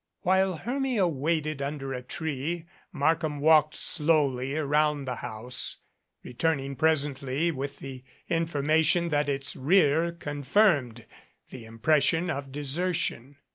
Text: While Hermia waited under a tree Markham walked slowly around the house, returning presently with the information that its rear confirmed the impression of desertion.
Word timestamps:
While 0.21 0.57
Hermia 0.57 1.07
waited 1.07 1.61
under 1.61 1.93
a 1.93 2.01
tree 2.01 2.65
Markham 2.91 3.39
walked 3.39 3.75
slowly 3.75 4.55
around 4.57 5.05
the 5.05 5.17
house, 5.17 5.77
returning 6.23 6.75
presently 6.75 7.51
with 7.51 7.77
the 7.77 8.03
information 8.27 9.09
that 9.09 9.29
its 9.29 9.55
rear 9.55 10.11
confirmed 10.11 11.05
the 11.51 11.65
impression 11.65 12.31
of 12.31 12.51
desertion. 12.51 13.35